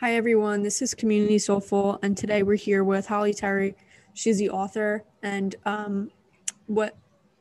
Hi, 0.00 0.14
everyone. 0.14 0.62
This 0.62 0.82
is 0.82 0.94
Community 0.94 1.38
Soulful, 1.38 1.98
and 2.02 2.18
today 2.18 2.42
we're 2.42 2.56
here 2.56 2.84
with 2.84 3.06
Holly 3.06 3.32
Tarry. 3.32 3.74
She's 4.12 4.36
the 4.36 4.50
author, 4.50 5.02
and 5.22 5.56
um, 5.64 6.10
what 6.66 6.98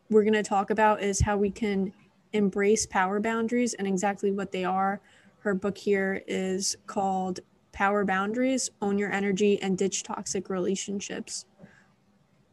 we're 0.09 0.23
going 0.23 0.35
to 0.35 0.41
talk 0.41 0.69
about 0.69 1.03
is 1.03 1.19
how 1.19 1.35
we 1.35 1.51
can 1.51 1.91
embrace 2.31 2.85
power 2.85 3.19
boundaries 3.19 3.73
and 3.73 3.85
exactly 3.85 4.31
what 4.31 4.53
they 4.53 4.63
are. 4.63 5.01
Her 5.39 5.53
book 5.53 5.77
here 5.77 6.23
is 6.27 6.77
called 6.87 7.41
Power 7.73 8.05
Boundaries 8.05 8.69
Own 8.81 8.97
Your 8.97 9.11
Energy 9.11 9.61
and 9.61 9.77
Ditch 9.77 10.03
Toxic 10.03 10.49
Relationships. 10.49 11.47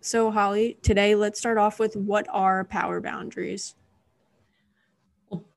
So, 0.00 0.32
Holly, 0.32 0.78
today 0.82 1.14
let's 1.14 1.38
start 1.38 1.58
off 1.58 1.78
with 1.78 1.94
what 1.94 2.26
are 2.28 2.64
power 2.64 3.00
boundaries? 3.00 3.76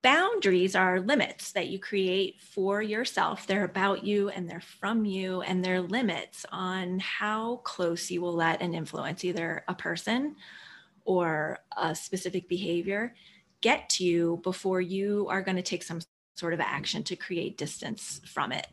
Boundaries 0.05 0.75
are 0.75 0.99
limits 0.99 1.51
that 1.53 1.69
you 1.69 1.79
create 1.79 2.39
for 2.39 2.79
yourself. 2.79 3.47
They're 3.47 3.63
about 3.63 4.03
you 4.03 4.29
and 4.29 4.47
they're 4.47 4.61
from 4.61 5.03
you, 5.03 5.41
and 5.41 5.65
they're 5.65 5.81
limits 5.81 6.45
on 6.51 6.99
how 6.99 7.55
close 7.63 8.11
you 8.11 8.21
will 8.21 8.35
let 8.35 8.61
an 8.61 8.75
influence, 8.75 9.25
either 9.25 9.63
a 9.67 9.73
person 9.73 10.35
or 11.05 11.57
a 11.75 11.95
specific 11.95 12.47
behavior, 12.47 13.15
get 13.61 13.89
to 13.89 14.03
you 14.03 14.39
before 14.43 14.79
you 14.79 15.25
are 15.27 15.41
going 15.41 15.57
to 15.57 15.63
take 15.63 15.81
some 15.81 16.01
sort 16.35 16.53
of 16.53 16.59
action 16.59 17.01
to 17.01 17.15
create 17.15 17.57
distance 17.57 18.21
from 18.31 18.51
it. 18.51 18.67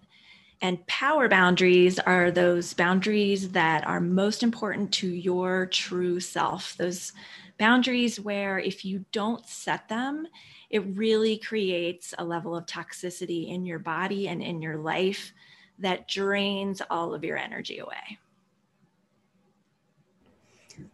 And 0.63 0.87
power 0.87 1.29
boundaries 1.29 1.99
are 1.99 2.31
those 2.31 2.73
boundaries 2.73 3.51
that 3.51 3.85
are 3.85 4.01
most 4.01 4.45
important 4.45 4.93
to 4.95 5.09
your 5.09 5.67
true 5.67 6.21
self. 6.21 6.77
Those 6.77 7.13
boundaries 7.59 8.21
where 8.21 8.61
if 8.61 8.85
you 8.85 9.05
don't 9.11 9.45
set 9.47 9.89
them, 9.89 10.29
it 10.71 10.87
really 10.97 11.37
creates 11.37 12.15
a 12.17 12.25
level 12.25 12.55
of 12.57 12.67
toxicity 12.67 13.49
in 13.53 13.67
your 13.67 13.81
body 13.81 14.29
and 14.29 14.41
in 14.41 14.63
your 14.63 14.79
life 14.79 15.33
that 15.81 16.07
drains 16.07 16.81
all 16.89 17.13
of 17.13 17.25
your 17.25 17.37
energy 17.37 17.79
away. 17.79 18.19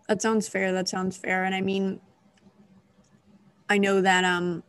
That 0.09 0.23
sounds 0.23 0.49
fair. 0.49 0.73
That 0.73 0.89
sounds 0.89 1.19
fair. 1.19 1.45
And 1.45 1.55
I 1.55 1.61
mean, 1.61 2.01
I 3.69 3.77
know 3.77 4.01
that 4.01 4.25
um 4.25 4.63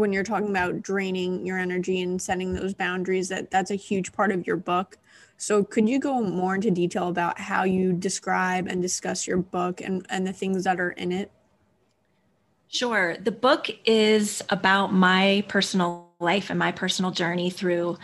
when 0.00 0.12
you're 0.12 0.24
talking 0.24 0.50
about 0.50 0.82
draining 0.82 1.46
your 1.46 1.58
energy 1.58 2.00
and 2.02 2.20
setting 2.20 2.52
those 2.52 2.74
boundaries 2.74 3.28
that 3.28 3.50
that's 3.50 3.70
a 3.70 3.76
huge 3.76 4.12
part 4.12 4.32
of 4.32 4.46
your 4.46 4.56
book. 4.56 4.98
So 5.36 5.62
could 5.62 5.88
you 5.88 5.98
go 6.00 6.20
more 6.20 6.56
into 6.56 6.70
detail 6.70 7.08
about 7.08 7.38
how 7.38 7.64
you 7.64 7.92
describe 7.92 8.66
and 8.66 8.82
discuss 8.82 9.26
your 9.26 9.38
book 9.38 9.80
and 9.80 10.04
and 10.10 10.26
the 10.26 10.32
things 10.32 10.64
that 10.64 10.80
are 10.80 10.90
in 10.90 11.12
it? 11.12 11.30
Sure. 12.68 13.16
The 13.16 13.32
book 13.32 13.68
is 13.84 14.42
about 14.48 14.92
my 14.92 15.44
personal 15.48 16.08
life 16.20 16.50
and 16.50 16.58
my 16.58 16.72
personal 16.72 17.10
journey 17.10 17.50
through 17.50 17.98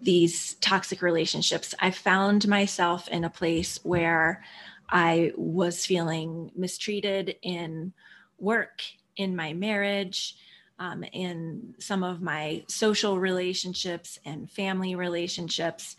these 0.00 0.54
toxic 0.54 1.02
relationships. 1.02 1.74
I 1.80 1.90
found 1.90 2.46
myself 2.46 3.08
in 3.08 3.24
a 3.24 3.30
place 3.30 3.80
where 3.82 4.44
I 4.88 5.32
was 5.36 5.84
feeling 5.86 6.52
mistreated 6.54 7.36
in 7.42 7.92
work, 8.38 8.82
in 9.16 9.34
my 9.34 9.52
marriage, 9.52 10.36
um, 10.78 11.04
in 11.12 11.74
some 11.78 12.02
of 12.02 12.20
my 12.20 12.64
social 12.68 13.18
relationships 13.18 14.18
and 14.24 14.50
family 14.50 14.94
relationships, 14.94 15.96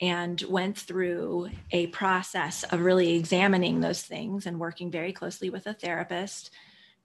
and 0.00 0.42
went 0.48 0.76
through 0.76 1.48
a 1.70 1.86
process 1.88 2.64
of 2.64 2.80
really 2.80 3.14
examining 3.14 3.80
those 3.80 4.02
things 4.02 4.46
and 4.46 4.58
working 4.58 4.90
very 4.90 5.12
closely 5.12 5.50
with 5.50 5.66
a 5.66 5.74
therapist 5.74 6.50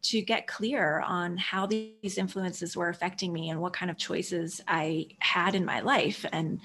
to 0.02 0.22
get 0.22 0.48
clear 0.48 1.02
on 1.02 1.38
how 1.38 1.66
these 1.66 2.18
influences 2.18 2.76
were 2.76 2.90
affecting 2.90 3.32
me 3.32 3.50
and 3.50 3.62
what 3.62 3.74
kind 3.74 3.92
of 3.92 3.98
choices 3.98 4.62
I 4.68 5.08
had 5.20 5.56
in 5.56 5.66
my 5.66 5.82
life. 5.82 6.26
And 6.32 6.60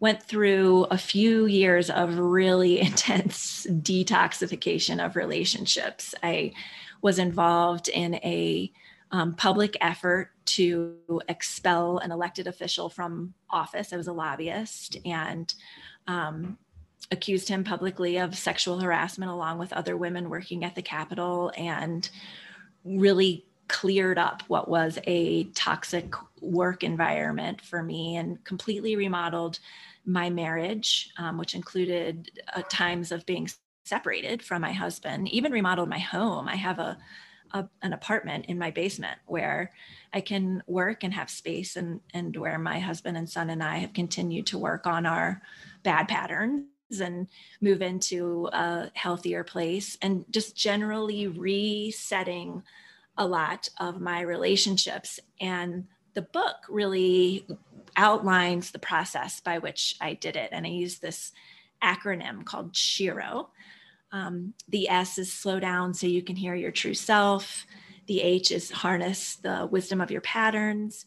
went 0.00 0.22
through 0.22 0.84
a 0.90 0.98
few 0.98 1.44
years 1.46 1.90
of 1.90 2.18
really 2.18 2.80
intense 2.80 3.66
detoxification 3.70 5.04
of 5.04 5.14
relationships. 5.14 6.14
I 6.22 6.52
was 7.02 7.18
involved 7.18 7.88
in 7.88 8.14
a 8.16 8.72
um, 9.12 9.34
public 9.34 9.76
effort 9.80 10.30
to 10.46 10.96
expel 11.28 11.98
an 11.98 12.12
elected 12.12 12.46
official 12.46 12.88
from 12.88 13.34
office. 13.50 13.92
I 13.92 13.96
was 13.96 14.06
a 14.06 14.12
lobbyist 14.12 14.96
and 15.04 15.52
um, 16.06 16.58
accused 17.10 17.48
him 17.48 17.64
publicly 17.64 18.18
of 18.18 18.36
sexual 18.36 18.78
harassment 18.78 19.30
along 19.30 19.58
with 19.58 19.72
other 19.72 19.96
women 19.96 20.30
working 20.30 20.64
at 20.64 20.74
the 20.74 20.82
Capitol 20.82 21.52
and 21.56 22.08
really 22.84 23.44
cleared 23.68 24.18
up 24.18 24.42
what 24.48 24.68
was 24.68 24.98
a 25.06 25.44
toxic 25.54 26.14
work 26.40 26.82
environment 26.82 27.60
for 27.60 27.82
me 27.82 28.16
and 28.16 28.42
completely 28.44 28.96
remodeled 28.96 29.58
my 30.04 30.28
marriage, 30.30 31.10
um, 31.18 31.38
which 31.38 31.54
included 31.54 32.30
uh, 32.54 32.62
times 32.68 33.12
of 33.12 33.24
being 33.26 33.48
separated 33.84 34.42
from 34.42 34.62
my 34.62 34.72
husband, 34.72 35.28
even 35.28 35.52
remodeled 35.52 35.88
my 35.88 35.98
home. 35.98 36.48
I 36.48 36.56
have 36.56 36.78
a, 36.78 36.98
a, 37.52 37.66
an 37.82 37.92
apartment 37.92 38.46
in 38.46 38.58
my 38.58 38.70
basement 38.70 39.18
where 39.26 39.72
I 40.12 40.20
can 40.20 40.62
work 40.66 41.04
and 41.04 41.14
have 41.14 41.30
space 41.30 41.76
and 41.76 42.00
and 42.12 42.36
where 42.36 42.58
my 42.58 42.78
husband 42.78 43.16
and 43.16 43.28
son 43.28 43.50
and 43.50 43.62
I 43.62 43.78
have 43.78 43.92
continued 43.92 44.46
to 44.48 44.58
work 44.58 44.86
on 44.86 45.06
our 45.06 45.42
bad 45.82 46.08
patterns 46.08 46.66
and 47.00 47.28
move 47.60 47.82
into 47.82 48.48
a 48.52 48.90
healthier 48.94 49.44
place 49.44 49.96
and 50.02 50.24
just 50.30 50.56
generally 50.56 51.28
resetting 51.28 52.62
a 53.16 53.26
lot 53.26 53.68
of 53.78 54.00
my 54.00 54.20
relationships 54.22 55.20
and 55.40 55.86
the 56.14 56.22
book 56.22 56.56
really 56.68 57.46
outlines 57.96 58.70
the 58.70 58.78
process 58.78 59.40
by 59.40 59.58
which 59.58 59.94
I 60.00 60.14
did 60.14 60.36
it 60.36 60.50
and 60.52 60.66
I 60.66 60.70
use 60.70 60.98
this 60.98 61.32
acronym 61.82 62.44
called 62.44 62.74
SHERO. 62.74 63.48
Um, 64.12 64.54
the 64.68 64.88
S 64.88 65.18
is 65.18 65.32
slow 65.32 65.60
down 65.60 65.94
so 65.94 66.06
you 66.06 66.22
can 66.22 66.36
hear 66.36 66.54
your 66.54 66.72
true 66.72 66.94
self. 66.94 67.66
The 68.06 68.20
H 68.20 68.50
is 68.50 68.70
harness 68.70 69.36
the 69.36 69.68
wisdom 69.70 70.00
of 70.00 70.10
your 70.10 70.20
patterns. 70.20 71.06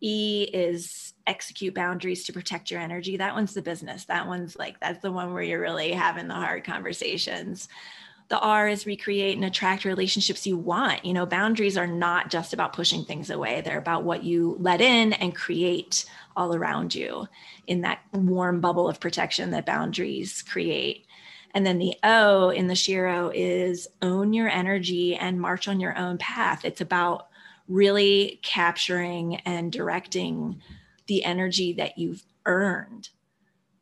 E 0.00 0.48
is 0.52 1.14
execute 1.26 1.74
boundaries 1.74 2.24
to 2.24 2.32
protect 2.32 2.70
your 2.70 2.80
energy. 2.80 3.16
That 3.16 3.34
one's 3.34 3.54
the 3.54 3.62
business. 3.62 4.04
That 4.04 4.26
one's 4.26 4.56
like, 4.56 4.78
that's 4.78 5.00
the 5.02 5.10
one 5.10 5.32
where 5.32 5.42
you're 5.42 5.60
really 5.60 5.92
having 5.92 6.28
the 6.28 6.34
hard 6.34 6.64
conversations. 6.64 7.68
The 8.28 8.38
R 8.38 8.68
is 8.68 8.86
recreate 8.86 9.36
and 9.36 9.44
attract 9.44 9.84
relationships 9.84 10.46
you 10.46 10.56
want. 10.56 11.04
You 11.04 11.12
know, 11.12 11.26
boundaries 11.26 11.76
are 11.76 11.86
not 11.86 12.30
just 12.30 12.52
about 12.52 12.72
pushing 12.72 13.04
things 13.04 13.30
away, 13.30 13.60
they're 13.60 13.78
about 13.78 14.04
what 14.04 14.24
you 14.24 14.56
let 14.58 14.80
in 14.80 15.12
and 15.14 15.34
create 15.34 16.04
all 16.36 16.54
around 16.54 16.94
you 16.94 17.26
in 17.66 17.82
that 17.82 18.00
warm 18.12 18.60
bubble 18.60 18.88
of 18.88 19.00
protection 19.00 19.50
that 19.50 19.66
boundaries 19.66 20.42
create. 20.42 21.06
And 21.54 21.64
then 21.64 21.78
the 21.78 21.94
O 22.02 22.50
in 22.50 22.66
the 22.66 22.74
SHERO 22.74 23.30
is 23.32 23.86
own 24.02 24.32
your 24.32 24.48
energy 24.48 25.14
and 25.14 25.40
march 25.40 25.68
on 25.68 25.78
your 25.80 25.96
own 25.96 26.18
path. 26.18 26.64
It's 26.64 26.80
about 26.80 27.28
really 27.68 28.40
capturing 28.42 29.36
and 29.36 29.72
directing 29.72 30.60
the 31.06 31.24
energy 31.24 31.72
that 31.74 31.96
you've 31.96 32.24
earned 32.44 33.08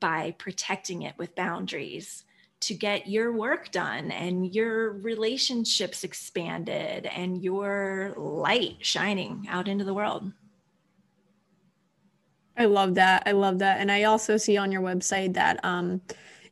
by 0.01 0.35
protecting 0.39 1.03
it 1.03 1.15
with 1.17 1.35
boundaries 1.35 2.25
to 2.61 2.75
get 2.75 3.09
your 3.09 3.33
work 3.33 3.73
done 3.73 4.11
and 4.13 4.55
your 4.55 4.93
relationships 4.93 6.05
expanded 6.05 7.07
and 7.07 7.43
your 7.43 8.15
light 8.17 8.77
shining 8.81 9.47
out 9.49 9.67
into 9.67 9.85
the 9.85 9.95
world. 9.95 10.31
I 12.57 12.67
love 12.67 12.97
that. 12.97 13.25
I 13.27 13.33
love 13.33 13.61
that. 13.61 13.81
And 13.81 13.91
I 13.91 14.05
also 14.05 14.37
see 14.37 14.57
on 14.57 14.71
your 14.71 14.83
website 14.83 15.35
that 15.35 15.65
um, 15.65 16.03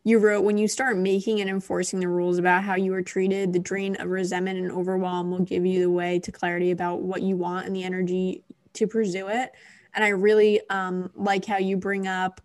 you 0.05 0.19
wrote 0.19 0.43
when 0.43 0.57
you 0.57 0.67
start 0.67 0.97
making 0.97 1.41
and 1.41 1.51
enforcing 1.51 2.01
the 2.01 2.09
rules 2.09 2.39
about 2.39 2.65
how 2.65 2.75
you 2.75 2.95
are 2.95 3.03
treated, 3.03 3.53
the 3.53 3.59
drain 3.59 3.97
of 3.97 4.09
resentment 4.09 4.59
and 4.59 4.73
overwhelm 4.73 5.31
will 5.31 5.45
give 5.45 5.67
you 5.67 5.81
the 5.81 5.91
way 5.91 6.19
to 6.21 6.33
clarity 6.33 6.71
about 6.71 7.03
what 7.03 7.23
you 7.23 7.37
want 7.37 7.67
and 7.67 7.77
the 7.77 7.85
energy 7.85 8.43
to 8.73 8.87
pursue 8.87 9.29
it. 9.29 9.53
And 9.95 10.05
I 10.05 10.09
really 10.09 10.61
um, 10.71 11.11
like 11.15 11.45
how 11.45 11.59
you 11.59 11.77
bring 11.77 12.07
up 12.07 12.41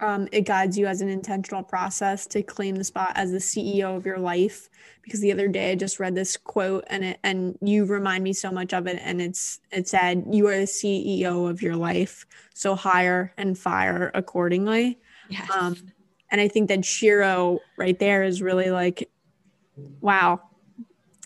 um, 0.00 0.28
it 0.32 0.42
guides 0.42 0.76
you 0.76 0.86
as 0.86 1.00
an 1.00 1.08
intentional 1.08 1.62
process 1.62 2.26
to 2.26 2.42
claim 2.42 2.76
the 2.76 2.84
spot 2.84 3.12
as 3.14 3.30
the 3.30 3.38
CEO 3.38 3.96
of 3.96 4.04
your 4.04 4.18
life. 4.18 4.68
Because 5.02 5.20
the 5.20 5.32
other 5.32 5.48
day 5.48 5.70
I 5.70 5.74
just 5.74 6.00
read 6.00 6.14
this 6.14 6.36
quote 6.36 6.84
and 6.88 7.04
it 7.04 7.20
and 7.22 7.56
you 7.62 7.84
remind 7.84 8.24
me 8.24 8.32
so 8.32 8.50
much 8.50 8.74
of 8.74 8.86
it. 8.86 9.00
And 9.02 9.22
it's 9.22 9.60
it 9.70 9.88
said, 9.88 10.24
You 10.30 10.48
are 10.48 10.56
the 10.56 10.64
CEO 10.64 11.48
of 11.48 11.62
your 11.62 11.76
life. 11.76 12.26
So 12.54 12.74
hire 12.74 13.32
and 13.36 13.56
fire 13.56 14.10
accordingly. 14.14 14.98
Yes. 15.28 15.50
Um, 15.50 15.76
and 16.30 16.40
I 16.40 16.48
think 16.48 16.68
that 16.68 16.84
SHERO 16.84 17.58
right 17.76 17.98
there 17.98 18.22
is 18.22 18.42
really 18.42 18.70
like, 18.70 19.10
wow, 20.00 20.40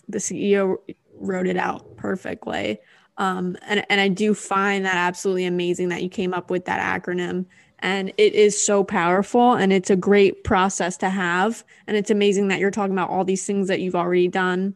the 0.07 0.19
CEO 0.19 0.77
wrote 1.15 1.47
it 1.47 1.57
out 1.57 1.97
perfectly. 1.97 2.79
Um, 3.17 3.57
and, 3.67 3.85
and 3.89 4.01
I 4.01 4.07
do 4.07 4.33
find 4.33 4.85
that 4.85 4.95
absolutely 4.95 5.45
amazing 5.45 5.89
that 5.89 6.03
you 6.03 6.09
came 6.09 6.33
up 6.33 6.49
with 6.49 6.65
that 6.65 7.03
acronym. 7.03 7.45
And 7.79 8.13
it 8.17 8.33
is 8.33 8.63
so 8.63 8.83
powerful 8.83 9.53
and 9.53 9.73
it's 9.73 9.89
a 9.89 9.95
great 9.95 10.43
process 10.43 10.97
to 10.97 11.09
have. 11.09 11.63
And 11.87 11.97
it's 11.97 12.11
amazing 12.11 12.47
that 12.49 12.59
you're 12.59 12.71
talking 12.71 12.93
about 12.93 13.09
all 13.09 13.25
these 13.25 13.45
things 13.45 13.67
that 13.67 13.79
you've 13.79 13.95
already 13.95 14.27
done. 14.27 14.75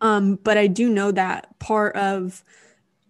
Um, 0.00 0.36
but 0.36 0.56
i 0.56 0.68
do 0.68 0.88
know 0.88 1.10
that 1.10 1.58
part 1.58 1.96
of 1.96 2.44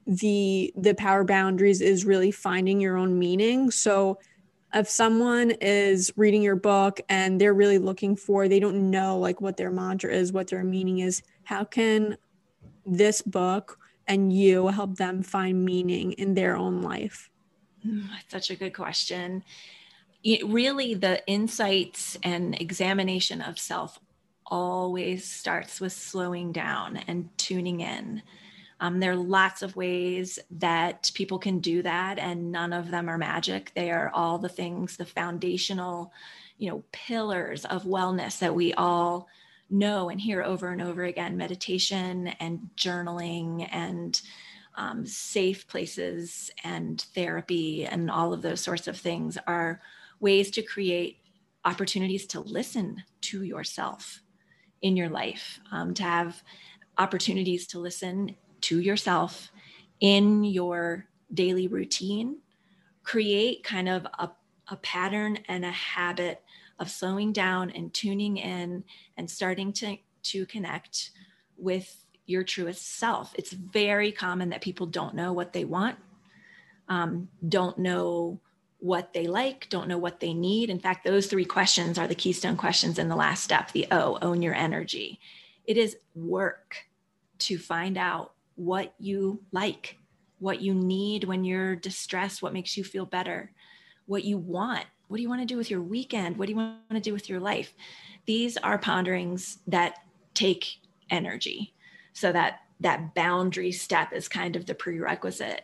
the 0.06 0.72
the 0.75 0.94
power 0.94 1.22
boundaries 1.22 1.82
is 1.82 2.06
really 2.06 2.31
finding 2.31 2.81
your 2.81 2.96
own 2.96 3.19
meaning. 3.19 3.70
So 3.70 4.19
if 4.75 4.88
someone 4.88 5.50
is 5.61 6.12
reading 6.17 6.43
your 6.43 6.56
book 6.56 7.00
and 7.09 7.41
they're 7.41 7.55
really 7.55 7.79
looking 7.79 8.15
for 8.17 8.49
they 8.49 8.61
don't 8.61 8.91
know 8.91 9.19
like 9.19 9.41
what 9.41 9.56
their 9.56 9.70
mantra 9.70 10.12
is 10.12 10.32
what 10.32 10.49
their 10.49 10.65
meaning 10.65 10.99
is 10.99 11.23
how 11.44 11.65
can 11.65 12.17
this 12.85 13.23
book 13.23 13.79
and 14.09 14.32
you 14.32 14.69
help 14.69 14.97
them 14.97 15.23
find 15.23 15.65
meaning 15.65 16.12
in 16.12 16.35
their 16.35 16.56
own 16.56 16.82
life? 16.82 17.31
Mm, 17.87 18.09
that's 18.11 18.31
such 18.31 18.50
a 18.50 18.59
good 18.59 18.75
question. 18.75 19.44
It 20.25 20.44
really 20.47 20.94
the 20.94 21.25
insights 21.26 22.19
and 22.23 22.61
examination 22.61 23.41
of 23.41 23.59
self 23.59 24.00
always 24.47 25.31
starts 25.31 25.81
with 25.81 25.93
slowing 25.93 26.53
down 26.53 26.97
and 26.97 27.29
tuning 27.37 27.81
in 27.81 28.23
um, 28.80 29.00
there 29.00 29.12
are 29.12 29.16
lots 29.16 29.62
of 29.62 29.76
ways 29.76 30.38
that 30.50 31.10
people 31.14 31.38
can 31.38 31.58
do 31.58 31.82
that, 31.82 32.19
and 32.19 32.52
none 32.52 32.72
of 32.72 32.90
them 32.90 33.08
are 33.08 33.19
magic. 33.19 33.72
They 33.75 33.90
are 33.90 34.10
all 34.14 34.38
the 34.38 34.48
things, 34.48 34.96
the 34.96 35.04
foundational, 35.04 36.12
you 36.58 36.70
know, 36.70 36.84
pillars 36.92 37.64
of 37.64 37.84
wellness 37.84 38.38
that 38.38 38.54
we 38.54 38.72
all 38.75 39.28
know 39.70 40.08
and 40.08 40.20
hear 40.20 40.42
over 40.42 40.69
and 40.69 40.80
over 40.80 41.04
again 41.04 41.36
meditation 41.36 42.28
and 42.40 42.70
journaling 42.76 43.69
and 43.70 44.20
um, 44.76 45.04
safe 45.04 45.66
places 45.66 46.50
and 46.64 47.02
therapy 47.14 47.84
and 47.84 48.10
all 48.10 48.32
of 48.32 48.42
those 48.42 48.60
sorts 48.60 48.86
of 48.86 48.96
things 48.96 49.36
are 49.46 49.80
ways 50.20 50.50
to 50.52 50.62
create 50.62 51.19
opportunities 51.64 52.26
to 52.26 52.40
listen 52.40 53.02
to 53.20 53.42
yourself 53.42 54.22
in 54.80 54.96
your 54.96 55.08
life, 55.08 55.58
um, 55.72 55.92
to 55.94 56.02
have 56.04 56.42
opportunities 56.96 57.66
to 57.66 57.78
listen 57.78 58.36
to 58.62 58.81
yourself 58.81 59.50
in 60.00 60.44
your 60.44 61.06
daily 61.32 61.66
routine, 61.69 62.38
create 63.02 63.64
kind 63.64 63.88
of 63.88 64.06
a, 64.19 64.31
a 64.69 64.76
pattern 64.76 65.38
and 65.49 65.64
a 65.64 65.70
habit 65.70 66.43
of 66.78 66.90
slowing 66.90 67.32
down 67.32 67.70
and 67.70 67.93
tuning 67.93 68.37
in 68.37 68.84
and 69.16 69.31
starting 69.31 69.72
to, 69.72 69.96
to 70.22 70.46
connect 70.46 71.10
with 71.56 72.05
your 72.26 72.44
truest 72.44 72.99
self. 72.99 73.34
It's 73.37 73.52
very 73.52 74.12
common 74.12 74.50
that 74.50 74.61
people 74.61 74.87
don't 74.87 75.14
know 75.14 75.32
what 75.32 75.52
they 75.52 75.64
want, 75.64 75.96
um, 76.88 77.28
don't 77.49 77.78
know 77.78 78.40
what 78.81 79.12
they 79.12 79.26
like, 79.26 79.69
don't 79.70 79.88
know 79.88 79.99
what 79.99 80.20
they 80.20 80.32
need. 80.32 80.70
In 80.70 80.78
fact, 80.78 81.04
those 81.04 81.26
three 81.26 81.44
questions 81.44 81.99
are 81.99 82.06
the 82.06 82.14
keystone 82.14 82.56
questions 82.56 82.99
in 82.99 83.08
the 83.08 83.16
last 83.16 83.43
step 83.43 83.72
the 83.72 83.87
O, 83.90 84.19
own 84.22 84.40
your 84.40 84.54
energy. 84.54 85.19
It 85.64 85.76
is 85.76 85.96
work 86.14 86.76
to 87.38 87.58
find 87.58 87.99
out 87.99 88.34
what 88.58 88.93
you 88.99 89.40
like, 89.52 89.96
what 90.40 90.60
you 90.60 90.75
need 90.75 91.25
when 91.25 91.44
you're 91.44 91.76
distressed, 91.76 92.43
what 92.43 92.52
makes 92.52 92.76
you 92.76 92.82
feel 92.82 93.06
better, 93.06 93.52
what 94.06 94.25
you 94.25 94.37
want. 94.37 94.84
What 95.06 95.16
do 95.16 95.22
you 95.22 95.28
want 95.28 95.40
to 95.40 95.46
do 95.46 95.56
with 95.56 95.70
your 95.70 95.81
weekend? 95.81 96.37
What 96.37 96.46
do 96.46 96.52
you 96.52 96.56
want 96.56 96.90
to 96.90 97.00
do 97.00 97.12
with 97.12 97.28
your 97.28 97.40
life? 97.40 97.72
These 98.26 98.56
are 98.58 98.76
ponderings 98.76 99.58
that 99.69 100.00
take 100.34 100.81
energy. 101.08 101.72
So 102.12 102.32
that 102.32 102.60
that 102.81 103.14
boundary 103.14 103.72
step 103.72 104.12
is 104.12 104.28
kind 104.28 104.55
of 104.55 104.66
the 104.66 104.75
prerequisite. 104.75 105.62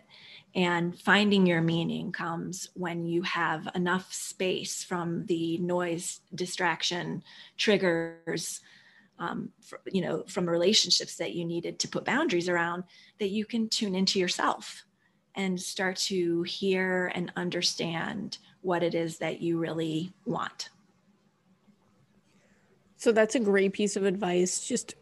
And 0.55 0.99
finding 0.99 1.47
your 1.47 1.61
meaning 1.61 2.13
comes 2.13 2.69
when 2.75 3.07
you 3.07 3.23
have 3.23 3.69
enough 3.75 4.13
space 4.13 4.85
from 4.85 5.27
the 5.27 5.59
noise, 5.59 6.21
distraction, 6.35 7.25
triggers, 7.57 8.61
um, 9.19 9.51
for, 9.61 9.81
you 9.91 10.03
know, 10.03 10.25
from 10.27 10.49
relationships 10.49 11.17
that 11.17 11.35
you 11.35 11.45
needed 11.45 11.79
to 11.81 11.89
put 11.89 12.05
boundaries 12.05 12.49
around, 12.49 12.85
that 13.19 13.31
you 13.31 13.45
can 13.45 13.69
tune 13.69 13.95
into 13.95 14.19
yourself 14.19 14.85
and 15.37 15.61
start 15.61 15.97
to 15.97 16.43
hear 16.43 17.11
and 17.15 17.33
understand 17.37 18.39
what 18.63 18.83
it 18.83 18.95
is 18.95 19.19
that 19.19 19.41
you 19.41 19.59
really 19.59 20.13
want. 20.25 20.71
So 22.97 23.13
that's 23.13 23.35
a 23.35 23.41
great 23.41 23.73
piece 23.73 23.97
of 23.97 24.05
advice. 24.05 24.67
Just 24.67 24.95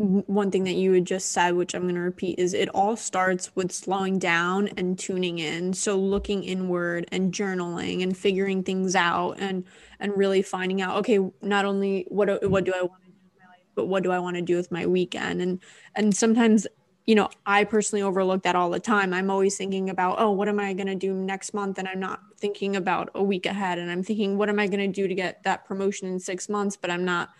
one 0.00 0.50
thing 0.50 0.64
that 0.64 0.76
you 0.76 0.94
had 0.94 1.04
just 1.04 1.30
said, 1.32 1.54
which 1.54 1.74
I'm 1.74 1.82
going 1.82 1.94
to 1.94 2.00
repeat, 2.00 2.38
is 2.38 2.54
it 2.54 2.70
all 2.70 2.96
starts 2.96 3.54
with 3.54 3.70
slowing 3.70 4.18
down 4.18 4.68
and 4.78 4.98
tuning 4.98 5.38
in. 5.38 5.74
So 5.74 5.98
looking 5.98 6.42
inward 6.42 7.06
and 7.12 7.34
journaling 7.34 8.02
and 8.02 8.16
figuring 8.16 8.62
things 8.62 8.96
out 8.96 9.32
and 9.38 9.64
and 9.98 10.16
really 10.16 10.40
finding 10.40 10.80
out, 10.80 10.96
okay, 10.98 11.18
not 11.42 11.66
only 11.66 12.06
what 12.08 12.48
what 12.48 12.64
do 12.64 12.72
I 12.74 12.80
want 12.80 13.02
to 13.04 13.10
do 13.10 13.18
with 13.22 13.32
my 13.38 13.46
life, 13.46 13.66
but 13.74 13.86
what 13.88 14.02
do 14.02 14.10
I 14.10 14.18
want 14.20 14.36
to 14.36 14.42
do 14.42 14.56
with 14.56 14.72
my 14.72 14.86
weekend? 14.86 15.42
And 15.42 15.60
and 15.94 16.16
sometimes 16.16 16.66
you 17.04 17.14
know, 17.14 17.28
I 17.44 17.64
personally 17.64 18.02
overlook 18.02 18.44
that 18.44 18.54
all 18.54 18.70
the 18.70 18.78
time. 18.78 19.12
I'm 19.12 19.30
always 19.30 19.56
thinking 19.56 19.90
about, 19.90 20.20
oh, 20.20 20.30
what 20.30 20.48
am 20.48 20.60
I 20.60 20.72
going 20.74 20.86
to 20.86 20.94
do 20.94 21.12
next 21.12 21.52
month? 21.52 21.78
And 21.78 21.88
I'm 21.88 21.98
not 21.98 22.20
thinking 22.38 22.76
about 22.76 23.10
a 23.14 23.22
week 23.22 23.46
ahead. 23.46 23.78
And 23.78 23.90
I'm 23.90 24.02
thinking, 24.02 24.38
what 24.38 24.48
am 24.48 24.60
I 24.60 24.68
going 24.68 24.80
to 24.80 24.86
do 24.86 25.08
to 25.08 25.14
get 25.14 25.42
that 25.42 25.64
promotion 25.64 26.06
in 26.08 26.20
six 26.20 26.48
months? 26.48 26.76
But 26.76 26.90
I'm 26.90 27.04
not 27.04 27.30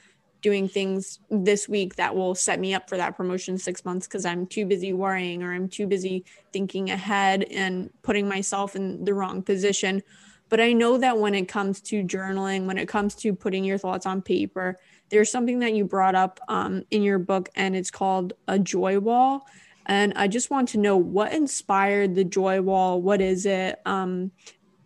doing 0.41 0.69
things 0.69 1.19
this 1.31 1.69
week 1.69 1.97
that 1.97 2.15
will 2.15 2.35
set 2.35 2.61
me 2.61 2.75
up 2.75 2.89
for 2.89 2.97
that 2.97 3.17
promotion 3.17 3.59
six 3.59 3.85
months 3.85 4.07
because 4.07 4.25
I'm 4.25 4.47
too 4.47 4.67
busy 4.67 4.93
worrying 4.93 5.43
or 5.43 5.53
I'm 5.53 5.69
too 5.69 5.87
busy 5.87 6.25
thinking 6.53 6.91
ahead 6.91 7.45
and 7.45 7.91
putting 8.03 8.29
myself 8.29 8.77
in 8.77 9.05
the 9.05 9.15
wrong 9.15 9.43
position. 9.43 10.03
But 10.49 10.61
I 10.61 10.73
know 10.73 10.99
that 10.99 11.19
when 11.19 11.35
it 11.35 11.47
comes 11.47 11.81
to 11.83 12.03
journaling, 12.03 12.67
when 12.67 12.77
it 12.77 12.89
comes 12.89 13.15
to 13.17 13.35
putting 13.35 13.65
your 13.65 13.79
thoughts 13.79 14.05
on 14.05 14.21
paper, 14.21 14.79
there's 15.09 15.31
something 15.31 15.61
that 15.61 15.75
you 15.75 15.85
brought 15.85 16.15
up 16.17 16.41
um, 16.49 16.83
in 16.91 17.03
your 17.03 17.19
book, 17.19 17.49
and 17.55 17.77
it's 17.77 17.91
called 17.91 18.33
a 18.49 18.59
joy 18.59 18.99
wall. 18.99 19.47
And 19.87 20.13
I 20.17 20.29
just 20.29 20.51
want 20.51 20.69
to 20.71 20.79
know 20.79 20.97
what 20.97 21.33
inspired 21.33 22.15
the 22.15 22.25
joy 22.25 22.61
wall. 22.63 23.01
What 23.01 23.21
is 23.21 23.47
it? 23.47 23.81
Um, 23.87 24.33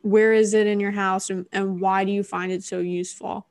where 0.03 0.35
is 0.35 0.53
it 0.53 0.67
in 0.67 0.81
your 0.81 0.93
house, 0.93 1.31
and, 1.31 1.47
and 1.51 1.81
why 1.81 2.05
do 2.05 2.13
you 2.13 2.23
find 2.23 2.53
it 2.53 2.63
so 2.63 2.81
useful? 2.81 3.47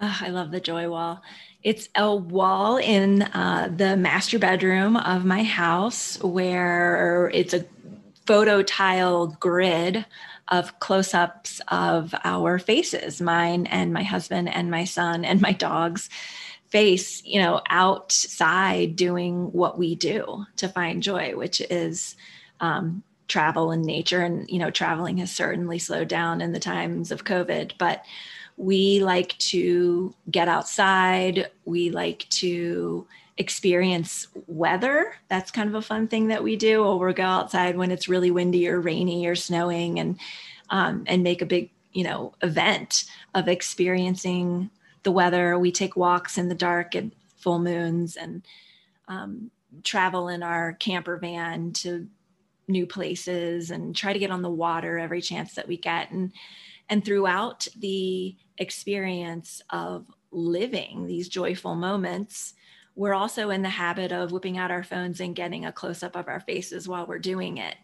Oh, 0.00 0.16
I 0.20 0.28
love 0.28 0.52
the 0.52 0.60
joy 0.60 0.88
wall. 0.88 1.22
It's 1.62 1.88
a 1.96 2.14
wall 2.14 2.76
in 2.76 3.22
uh, 3.22 3.72
the 3.74 3.96
master 3.96 4.38
bedroom 4.38 4.96
of 4.96 5.24
my 5.24 5.42
house 5.42 6.22
where 6.22 7.30
it's 7.34 7.52
a 7.52 7.66
photo 8.24 8.62
tile 8.62 9.26
grid 9.40 10.06
of 10.48 10.78
close 10.78 11.14
ups 11.14 11.60
of 11.68 12.14
our 12.24 12.58
faces, 12.58 13.20
mine 13.20 13.66
and 13.66 13.92
my 13.92 14.04
husband 14.04 14.48
and 14.48 14.70
my 14.70 14.84
son 14.84 15.24
and 15.24 15.40
my 15.40 15.52
dog's 15.52 16.08
face, 16.68 17.22
you 17.24 17.40
know, 17.40 17.60
outside 17.68 18.94
doing 18.94 19.50
what 19.52 19.78
we 19.78 19.96
do 19.96 20.44
to 20.56 20.68
find 20.68 21.02
joy, 21.02 21.34
which 21.36 21.60
is 21.60 22.14
um, 22.60 23.02
travel 23.26 23.72
and 23.72 23.82
nature. 23.82 24.20
And, 24.20 24.48
you 24.48 24.58
know, 24.58 24.70
traveling 24.70 25.16
has 25.18 25.34
certainly 25.34 25.78
slowed 25.78 26.08
down 26.08 26.40
in 26.40 26.52
the 26.52 26.60
times 26.60 27.10
of 27.10 27.24
COVID, 27.24 27.72
but 27.78 28.04
we 28.58 29.00
like 29.02 29.38
to 29.38 30.14
get 30.30 30.48
outside. 30.48 31.48
We 31.64 31.90
like 31.90 32.28
to 32.30 33.06
experience 33.38 34.26
weather. 34.48 35.14
That's 35.28 35.52
kind 35.52 35.68
of 35.68 35.76
a 35.76 35.82
fun 35.82 36.08
thing 36.08 36.26
that 36.28 36.42
we 36.42 36.56
do. 36.56 36.82
Or 36.84 36.98
we'll 36.98 37.14
go 37.14 37.22
outside 37.22 37.76
when 37.76 37.92
it's 37.92 38.08
really 38.08 38.32
windy 38.32 38.68
or 38.68 38.80
rainy 38.80 39.26
or 39.26 39.36
snowing 39.36 40.00
and 40.00 40.18
um, 40.70 41.04
and 41.06 41.22
make 41.22 41.40
a 41.40 41.46
big, 41.46 41.70
you 41.92 42.02
know, 42.02 42.34
event 42.42 43.04
of 43.34 43.48
experiencing 43.48 44.70
the 45.04 45.12
weather. 45.12 45.56
We 45.56 45.70
take 45.70 45.96
walks 45.96 46.36
in 46.36 46.48
the 46.48 46.54
dark 46.54 46.96
at 46.96 47.04
full 47.36 47.60
moons 47.60 48.16
and 48.16 48.42
um, 49.06 49.52
travel 49.84 50.28
in 50.28 50.42
our 50.42 50.72
camper 50.74 51.16
van 51.16 51.72
to 51.74 52.08
new 52.66 52.86
places 52.86 53.70
and 53.70 53.94
try 53.94 54.12
to 54.12 54.18
get 54.18 54.32
on 54.32 54.42
the 54.42 54.50
water 54.50 54.98
every 54.98 55.22
chance 55.22 55.54
that 55.54 55.68
we 55.68 55.76
get. 55.76 56.10
And 56.10 56.32
and 56.88 57.04
throughout 57.04 57.66
the 57.78 58.36
experience 58.58 59.62
of 59.70 60.06
living 60.30 61.06
these 61.06 61.28
joyful 61.28 61.74
moments, 61.74 62.54
we're 62.94 63.14
also 63.14 63.50
in 63.50 63.62
the 63.62 63.68
habit 63.68 64.10
of 64.10 64.32
whipping 64.32 64.58
out 64.58 64.70
our 64.70 64.82
phones 64.82 65.20
and 65.20 65.36
getting 65.36 65.64
a 65.64 65.72
close 65.72 66.02
up 66.02 66.16
of 66.16 66.28
our 66.28 66.40
faces 66.40 66.88
while 66.88 67.06
we're 67.06 67.18
doing 67.18 67.58
it. 67.58 67.76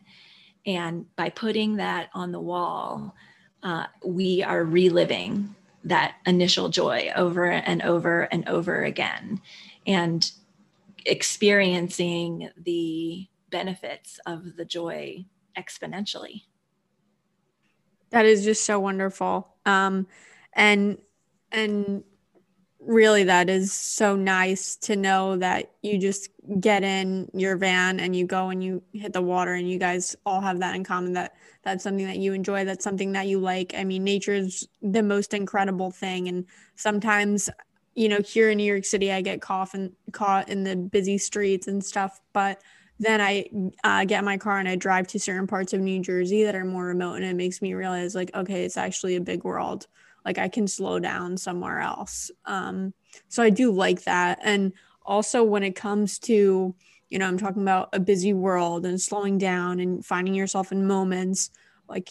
And 0.67 1.07
by 1.17 1.31
putting 1.31 1.77
that 1.77 2.09
on 2.15 2.33
the 2.33 2.41
wall, 2.41 3.15
uh, 3.63 3.87
we 4.05 4.43
are 4.43 4.65
reliving 4.65 5.55
that 5.85 6.17
initial 6.27 6.69
joy 6.69 7.13
over 7.15 7.45
and 7.45 7.83
over 7.83 8.23
and 8.23 8.49
over 8.49 8.83
again 8.83 9.41
and 9.87 10.31
experiencing 11.05 12.51
the 12.57 13.29
benefits 13.51 14.19
of 14.27 14.57
the 14.57 14.65
joy 14.65 15.25
exponentially. 15.57 16.43
That 18.15 18.27
is 18.27 18.45
just 18.45 18.65
so 18.65 18.79
wonderful. 18.79 19.49
Um, 19.67 20.07
and 20.53 20.99
and 21.51 22.05
really 22.79 23.25
that 23.25 23.51
is 23.51 23.73
so 23.73 24.15
nice 24.15 24.77
to 24.77 24.95
know 24.95 25.37
that 25.39 25.73
you 25.83 25.99
just 25.99 26.29
get 26.61 26.85
in 26.85 27.29
your 27.35 27.57
van 27.57 27.99
and 27.99 28.15
you 28.15 28.25
go 28.25 28.51
and 28.51 28.63
you 28.63 28.85
hit 28.93 29.13
the 29.13 29.23
water 29.23 29.55
and 29.55 29.69
you 29.69 29.81
guys 29.81 30.15
all 30.25 30.41
have 30.41 30.61
that 30.61 30.77
in 30.77 30.85
common 30.85 31.15
that 31.15 31.35
that's 31.65 31.83
something 31.83 32.07
that 32.07 32.19
you 32.19 32.33
enjoy 32.35 32.65
that's 32.65 32.85
something 32.85 33.11
that 33.13 33.27
you 33.27 33.41
like 33.41 33.75
i 33.77 33.83
mean 33.83 34.05
nature 34.05 34.35
is 34.35 34.69
the 34.83 35.03
most 35.03 35.35
incredible 35.35 35.91
thing 35.91 36.29
and 36.29 36.45
sometimes 36.77 37.51
you 37.97 38.09
know 38.09 38.21
here 38.21 38.51
in 38.51 38.59
new 38.59 38.65
york 38.65 38.85
city 38.85 39.11
i 39.11 39.23
get 39.23 39.41
caught 39.41 39.75
in, 39.75 39.91
caught 40.13 40.49
in 40.51 40.63
the 40.65 40.77
busy 40.77 41.19
streets 41.19 41.67
and 41.67 41.85
stuff 41.85 42.21
but 42.35 42.61
then 42.99 43.21
I 43.21 43.47
uh, 43.83 44.05
get 44.05 44.25
my 44.25 44.39
car 44.39 44.59
and 44.59 44.69
I 44.69 44.77
drive 44.77 45.07
to 45.09 45.19
certain 45.19 45.47
parts 45.47 45.73
of 45.73 45.81
New 45.81 46.01
Jersey 46.01 46.45
that 46.45 46.55
are 46.55 46.65
more 46.65 46.87
remote, 46.87 47.15
and 47.15 47.25
it 47.25 47.37
makes 47.37 47.61
me 47.61 47.75
realize 47.75 48.15
like, 48.15 48.35
okay, 48.35 48.65
it's 48.65 48.77
actually 48.77 49.17
a 49.17 49.21
big 49.21 49.45
world. 49.45 49.87
Like 50.25 50.39
I 50.39 50.49
can 50.49 50.67
slow 50.69 50.99
down 50.99 51.37
somewhere 51.37 51.81
else. 51.81 52.31
Um, 52.47 52.95
so 53.29 53.43
I 53.43 53.51
do 53.51 53.71
like 53.71 54.05
that, 54.05 54.39
and 54.43 54.73
also 55.05 55.43
when 55.43 55.63
it 55.63 55.75
comes 55.75 56.19
to 56.21 56.75
you 57.11 57.19
know, 57.21 57.29
I'm 57.29 57.39
talking 57.39 57.63
about 57.63 57.91
a 57.93 58.01
busy 58.01 58.33
world 58.33 58.85
and 58.85 59.01
slowing 59.01 59.39
down 59.39 59.79
and 59.79 60.05
finding 60.05 60.35
yourself 60.35 60.73
in 60.73 60.87
moments 60.87 61.51
like 61.89 62.11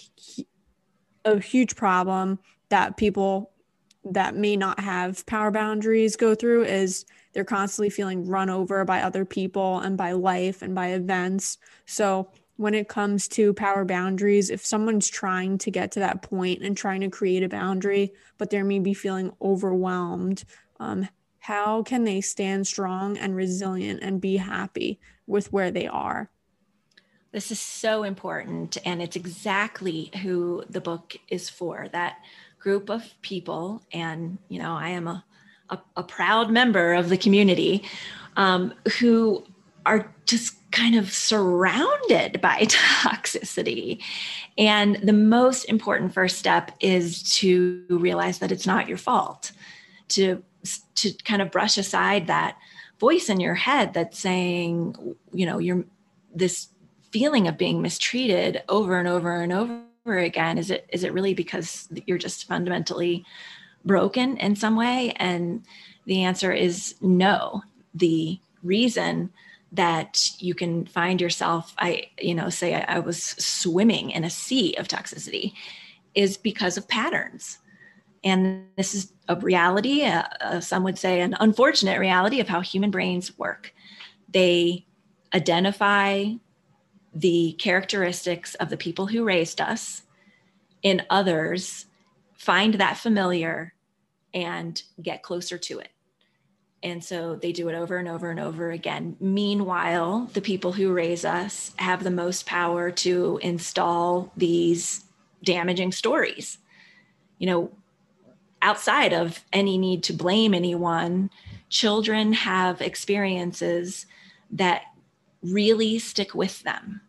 a 1.26 1.40
huge 1.40 1.76
problem 1.76 2.40
that 2.70 2.96
people 2.96 3.52
that 4.06 4.36
may 4.36 4.56
not 4.56 4.80
have 4.80 5.26
power 5.26 5.52
boundaries 5.52 6.16
go 6.16 6.36
through 6.36 6.64
is 6.66 7.06
they're 7.34 7.44
constantly 7.44 7.90
feeling 7.90 8.28
run 8.28 8.50
over 8.50 8.86
by 8.86 9.02
other 9.02 9.26
people 9.26 9.80
and 9.80 9.98
by 9.98 10.12
life 10.12 10.62
and 10.62 10.76
by 10.76 10.88
events. 10.90 11.58
So, 11.86 12.30
when 12.58 12.76
it 12.76 12.88
comes 12.88 13.28
to 13.28 13.52
power 13.54 13.84
boundaries, 13.84 14.52
if 14.52 14.64
someone's 14.64 15.10
trying 15.10 15.58
to 15.58 15.72
get 15.72 15.92
to 15.92 16.00
that 16.00 16.22
point 16.22 16.62
and 16.62 16.78
trying 16.78 17.02
to 17.02 17.10
create 17.10 17.42
a 17.42 17.50
boundary, 17.50 18.14
but 18.38 18.52
they're 18.52 18.64
maybe 18.64 18.94
feeling 18.94 19.34
overwhelmed, 19.42 20.44
um, 20.80 21.08
how 21.40 21.82
can 21.82 22.04
they 22.04 22.22
stand 22.22 22.68
strong 22.68 23.18
and 23.18 23.36
resilient 23.36 24.02
and 24.04 24.22
be 24.22 24.38
happy 24.38 25.00
with 25.26 25.52
where 25.52 25.72
they 25.72 25.88
are? 25.88 26.30
This 27.34 27.50
is 27.50 27.60
so 27.60 28.04
important. 28.04 28.78
And 28.86 29.02
it's 29.02 29.16
exactly 29.16 30.12
who 30.22 30.64
the 30.70 30.80
book 30.80 31.18
is 31.28 31.50
for 31.50 31.88
that 31.92 32.18
group 32.64 32.90
of 32.90 33.14
people. 33.22 33.84
And, 33.92 34.38
you 34.48 34.60
know, 34.60 34.74
I 34.74 34.90
am 34.90 35.08
a 35.08 35.24
a, 35.74 35.80
a 35.98 36.04
proud 36.04 36.52
member 36.52 36.94
of 36.94 37.10
the 37.10 37.18
community 37.18 37.84
um, 38.38 38.74
who 39.00 39.44
are 39.86 40.14
just 40.26 40.56
kind 40.72 40.96
of 40.96 41.12
surrounded 41.12 42.40
by 42.42 42.62
toxicity. 42.62 44.02
And 44.58 44.96
the 45.04 45.14
most 45.14 45.66
important 45.66 46.14
first 46.14 46.38
step 46.38 46.72
is 46.80 47.24
to 47.38 47.86
realize 47.90 48.40
that 48.40 48.52
it's 48.52 48.66
not 48.66 48.88
your 48.88 48.98
fault, 48.98 49.52
to, 50.10 50.42
to 50.96 51.14
kind 51.26 51.42
of 51.42 51.52
brush 51.52 51.78
aside 51.78 52.28
that 52.28 52.58
voice 53.00 53.30
in 53.30 53.40
your 53.40 53.56
head 53.56 53.94
that's 53.94 54.18
saying, 54.18 54.96
you 55.34 55.46
know, 55.46 55.60
you're 55.60 55.84
this 56.34 56.70
feeling 57.12 57.48
of 57.48 57.58
being 57.58 57.82
mistreated 57.82 58.64
over 58.70 58.98
and 58.98 59.08
over 59.08 59.42
and 59.42 59.54
over 59.54 59.84
again. 60.06 60.58
Is 60.58 60.70
it 60.70 60.86
is 60.92 61.04
it 61.04 61.14
really 61.14 61.34
because 61.34 61.88
you're 62.06 62.18
just 62.18 62.48
fundamentally 62.48 63.26
broken 63.86 64.38
in 64.38 64.56
some 64.56 64.76
way? 64.76 65.14
And 65.18 65.64
the 66.06 66.24
answer 66.24 66.52
is 66.52 66.96
no. 67.02 67.64
The 67.94 68.40
reason 68.64 69.32
that 69.72 70.30
you 70.40 70.54
can 70.54 70.86
find 70.86 71.20
yourself, 71.20 71.74
I, 71.78 72.10
you 72.20 72.36
know, 72.36 72.50
say 72.50 72.76
I, 72.76 72.96
I 72.96 73.00
was 73.00 73.24
swimming 73.24 74.12
in 74.12 74.24
a 74.24 74.30
sea 74.30 74.76
of 74.76 74.88
toxicity 74.88 75.54
is 76.14 76.38
because 76.38 76.78
of 76.78 76.88
patterns. 76.88 77.58
And 78.24 78.68
this 78.78 78.94
is 78.94 79.12
a 79.28 79.36
reality, 79.36 80.04
uh, 80.04 80.24
uh, 80.42 80.60
some 80.60 80.84
would 80.84 80.98
say 80.98 81.22
an 81.22 81.36
unfortunate 81.40 82.00
reality 82.00 82.40
of 82.40 82.48
how 82.48 82.62
human 82.62 82.92
brains 82.92 83.38
work. 83.38 83.74
They 84.30 84.86
identify 85.34 86.34
the 87.14 87.54
characteristics 87.60 88.56
of 88.56 88.70
the 88.70 88.78
people 88.78 89.08
who 89.08 89.24
raised 89.24 89.62
us 89.62 90.04
in 90.82 91.04
others, 91.10 91.86
find 92.34 92.76
that 92.76 92.98
familiar, 92.98 93.74
and 94.34 94.82
get 95.02 95.24
closer 95.24 95.58
to 95.58 95.80
it. 95.80 95.90
And 96.82 97.02
so 97.02 97.36
they 97.36 97.54
do 97.54 97.70
it 97.70 97.76
over 97.76 97.98
and 97.98 98.10
over 98.10 98.30
and 98.30 98.40
over 98.40 98.72
again. 98.72 99.16
Meanwhile, 99.22 100.30
the 100.34 100.42
people 100.42 100.74
who 100.74 100.92
raise 100.92 101.24
us 101.24 101.72
have 101.78 102.04
the 102.04 102.12
most 102.12 102.46
power 102.46 102.92
to 102.92 103.40
install 103.42 104.34
these 104.36 105.06
damaging 105.44 105.94
stories. 105.94 106.58
You 107.38 107.48
know, 107.48 107.72
outside 108.62 109.14
of 109.14 109.44
any 109.54 109.78
need 109.78 110.04
to 110.04 110.14
blame 110.14 110.54
anyone, 110.54 111.30
children 111.70 112.34
have 112.34 112.82
experiences 112.82 114.06
that 114.52 114.84
really 115.44 116.00
stick 116.00 116.34
with 116.34 116.64
them 116.64 117.02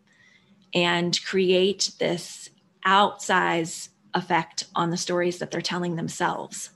and 0.75 1.25
create 1.25 1.93
this 1.99 2.51
outsize 2.85 3.91
effect 4.15 4.65
on 4.75 4.91
the 4.91 4.97
stories 4.97 5.39
that 5.39 5.51
they're 5.51 5.61
telling 5.61 5.97
themselves. 5.97 6.71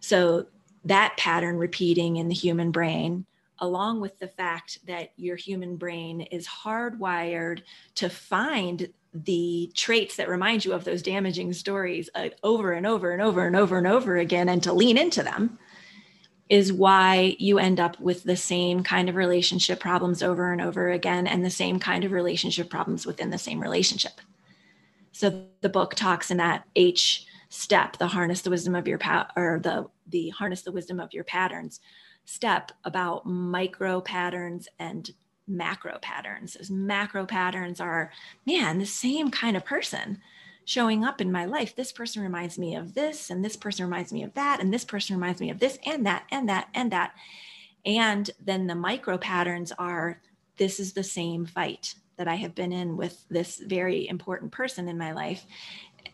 So 0.00 0.46
that 0.84 1.16
pattern 1.16 1.56
repeating 1.56 2.16
in 2.16 2.28
the 2.28 2.34
human 2.34 2.70
brain, 2.70 3.26
along 3.58 4.00
with 4.00 4.18
the 4.18 4.28
fact 4.28 4.78
that 4.86 5.12
your 5.16 5.36
human 5.36 5.76
brain 5.76 6.22
is 6.22 6.46
hardwired 6.46 7.62
to 7.96 8.08
find 8.08 8.88
the 9.14 9.70
traits 9.74 10.16
that 10.16 10.28
remind 10.28 10.64
you 10.64 10.72
of 10.72 10.84
those 10.84 11.02
damaging 11.02 11.52
stories 11.52 12.08
uh, 12.14 12.30
over 12.42 12.72
and 12.72 12.86
over 12.86 13.12
and 13.12 13.20
over 13.20 13.46
and 13.46 13.54
over 13.54 13.78
and 13.78 13.86
over 13.86 14.16
again 14.16 14.48
and 14.48 14.62
to 14.62 14.72
lean 14.72 14.96
into 14.96 15.22
them 15.22 15.58
is 16.48 16.72
why 16.72 17.36
you 17.38 17.58
end 17.58 17.80
up 17.80 17.98
with 18.00 18.24
the 18.24 18.36
same 18.36 18.82
kind 18.82 19.08
of 19.08 19.14
relationship 19.14 19.80
problems 19.80 20.22
over 20.22 20.52
and 20.52 20.60
over 20.60 20.90
again 20.90 21.26
and 21.26 21.44
the 21.44 21.50
same 21.50 21.78
kind 21.78 22.04
of 22.04 22.12
relationship 22.12 22.68
problems 22.68 23.06
within 23.06 23.30
the 23.30 23.38
same 23.38 23.60
relationship. 23.60 24.20
So 25.12 25.44
the 25.60 25.68
book 25.68 25.94
talks 25.94 26.30
in 26.30 26.38
that 26.38 26.64
H 26.76 27.26
step, 27.48 27.98
the 27.98 28.08
harness 28.08 28.42
the 28.42 28.50
wisdom 28.50 28.74
of 28.74 28.88
your 28.88 28.98
pa- 28.98 29.30
or 29.36 29.60
the 29.62 29.86
the 30.08 30.30
harness 30.30 30.62
the 30.62 30.72
wisdom 30.72 31.00
of 31.00 31.12
your 31.12 31.24
patterns 31.24 31.80
step 32.24 32.72
about 32.84 33.26
micro 33.26 34.00
patterns 34.00 34.68
and 34.78 35.10
macro 35.46 35.98
patterns. 36.00 36.54
Those 36.54 36.70
macro 36.70 37.26
patterns 37.26 37.80
are, 37.80 38.10
man, 38.46 38.78
the 38.78 38.86
same 38.86 39.30
kind 39.30 39.56
of 39.56 39.64
person 39.64 40.20
showing 40.64 41.04
up 41.04 41.20
in 41.20 41.32
my 41.32 41.44
life. 41.44 41.74
This 41.74 41.92
person 41.92 42.22
reminds 42.22 42.58
me 42.58 42.74
of 42.74 42.94
this, 42.94 43.30
and 43.30 43.44
this 43.44 43.56
person 43.56 43.84
reminds 43.84 44.12
me 44.12 44.22
of 44.22 44.34
that, 44.34 44.60
and 44.60 44.72
this 44.72 44.84
person 44.84 45.16
reminds 45.16 45.40
me 45.40 45.50
of 45.50 45.58
this, 45.58 45.78
and 45.84 46.06
that, 46.06 46.24
and 46.30 46.48
that, 46.48 46.68
and 46.74 46.92
that. 46.92 47.14
And 47.84 48.30
then 48.42 48.66
the 48.66 48.74
micro 48.74 49.18
patterns 49.18 49.72
are 49.72 50.20
this 50.56 50.78
is 50.78 50.92
the 50.92 51.04
same 51.04 51.46
fight 51.46 51.94
that 52.16 52.28
I 52.28 52.36
have 52.36 52.54
been 52.54 52.72
in 52.72 52.96
with 52.96 53.24
this 53.28 53.58
very 53.58 54.06
important 54.08 54.52
person 54.52 54.88
in 54.88 54.98
my 54.98 55.12
life 55.12 55.46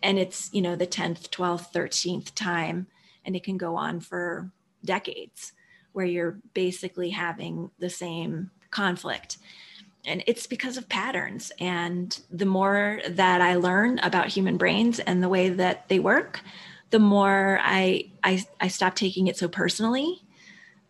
and 0.02 0.18
it's 0.18 0.50
you 0.52 0.62
know 0.62 0.76
the 0.76 0.86
10th 0.86 1.28
12th 1.30 1.72
13th 1.72 2.34
time 2.34 2.86
and 3.24 3.36
it 3.36 3.44
can 3.44 3.56
go 3.56 3.76
on 3.76 4.00
for 4.00 4.50
decades 4.84 5.52
where 5.92 6.06
you're 6.06 6.38
basically 6.54 7.10
having 7.10 7.70
the 7.78 7.90
same 7.90 8.50
conflict 8.70 9.38
and 10.04 10.22
it's 10.26 10.46
because 10.46 10.76
of 10.76 10.88
patterns. 10.88 11.52
And 11.58 12.18
the 12.30 12.46
more 12.46 13.00
that 13.08 13.40
i 13.40 13.54
learn 13.54 13.98
about 14.00 14.28
human 14.28 14.56
brains 14.56 15.00
and 15.00 15.22
the 15.22 15.28
way 15.28 15.48
that 15.48 15.88
they 15.88 15.98
work 15.98 16.40
the 16.90 16.98
more 16.98 17.58
i 17.62 18.10
i, 18.24 18.42
I 18.60 18.68
stop 18.68 18.94
taking 18.94 19.26
it 19.26 19.36
so 19.36 19.48
personally 19.48 20.22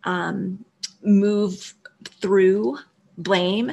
um, 0.03 0.63
move 1.03 1.73
through 2.21 2.77
blame 3.17 3.71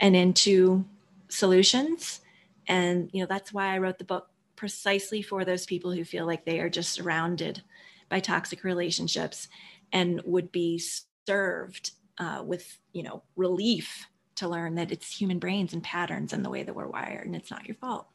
and 0.00 0.14
into 0.14 0.84
solutions. 1.28 2.20
And 2.68 3.08
you 3.12 3.20
know 3.20 3.26
that's 3.26 3.52
why 3.52 3.74
i 3.74 3.78
wrote 3.78 3.98
the 3.98 4.04
book 4.04 4.28
precisely 4.56 5.22
for 5.22 5.44
those 5.44 5.66
people 5.66 5.92
who 5.92 6.04
feel 6.04 6.26
like 6.26 6.44
they 6.44 6.60
are 6.60 6.70
just 6.70 6.92
surrounded 6.92 7.62
by 8.08 8.20
toxic 8.20 8.64
relationships 8.64 9.48
and 9.92 10.20
would 10.24 10.50
be 10.50 10.82
served 11.26 11.92
uh, 12.18 12.42
with 12.44 12.78
you 12.92 13.02
know 13.02 13.22
relief 13.36 14.06
to 14.36 14.48
learn 14.48 14.74
that 14.74 14.92
it's 14.92 15.16
human 15.16 15.38
brains 15.38 15.72
and 15.72 15.82
patterns 15.82 16.32
and 16.32 16.44
the 16.44 16.50
way 16.50 16.62
that 16.62 16.74
we're 16.74 16.86
wired 16.86 17.26
and 17.26 17.36
it's 17.36 17.50
not 17.50 17.66
your 17.66 17.74
fault 17.76 18.06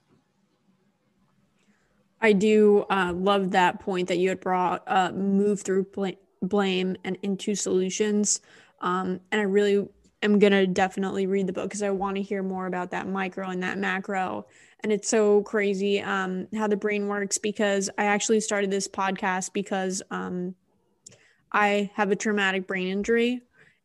i 2.21 2.31
do 2.31 2.85
uh, 2.89 3.11
love 3.13 3.51
that 3.51 3.79
point 3.79 4.07
that 4.07 4.17
you 4.17 4.29
had 4.29 4.39
brought 4.39 4.83
uh, 4.87 5.11
move 5.11 5.61
through 5.61 5.83
bl- 5.93 6.09
blame 6.41 6.95
and 7.03 7.17
into 7.23 7.55
solutions 7.55 8.41
um, 8.81 9.19
and 9.31 9.41
i 9.41 9.43
really 9.43 9.87
am 10.23 10.37
going 10.37 10.53
to 10.53 10.67
definitely 10.67 11.25
read 11.25 11.47
the 11.47 11.53
book 11.53 11.65
because 11.65 11.83
i 11.83 11.89
want 11.89 12.15
to 12.15 12.21
hear 12.21 12.43
more 12.43 12.67
about 12.67 12.91
that 12.91 13.07
micro 13.07 13.49
and 13.49 13.63
that 13.63 13.77
macro 13.77 14.45
and 14.83 14.91
it's 14.91 15.07
so 15.07 15.41
crazy 15.43 16.01
um, 16.01 16.47
how 16.55 16.67
the 16.67 16.75
brain 16.75 17.07
works 17.07 17.37
because 17.37 17.89
I 17.97 18.05
actually 18.05 18.39
started 18.39 18.71
this 18.71 18.87
podcast 18.87 19.53
because 19.53 20.01
um, 20.09 20.55
I 21.51 21.91
have 21.93 22.11
a 22.11 22.15
traumatic 22.15 22.67
brain 22.67 22.87
injury. 22.87 23.41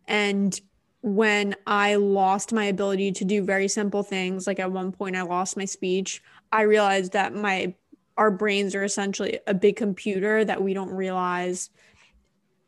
And 0.08 0.58
when 1.02 1.54
I 1.66 1.96
lost 1.96 2.52
my 2.52 2.64
ability 2.64 3.12
to 3.12 3.24
do 3.24 3.44
very 3.44 3.68
simple 3.68 4.02
things, 4.02 4.46
like 4.46 4.58
at 4.58 4.72
one 4.72 4.92
point 4.92 5.16
I 5.16 5.22
lost 5.22 5.56
my 5.56 5.64
speech, 5.64 6.22
I 6.52 6.62
realized 6.62 7.12
that 7.12 7.34
my 7.34 7.74
our 8.16 8.30
brains 8.30 8.74
are 8.74 8.84
essentially 8.84 9.38
a 9.46 9.54
big 9.54 9.76
computer 9.76 10.44
that 10.44 10.62
we 10.62 10.72
don't 10.72 10.90
realize 10.90 11.70